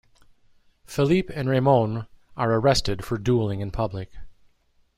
Felipe 0.87 1.29
and 1.29 1.47
Ramon 1.47 2.07
are 2.35 2.51
arrested 2.55 3.05
for 3.05 3.19
dueling 3.19 3.59
in 3.61 3.69
public. 3.69 4.09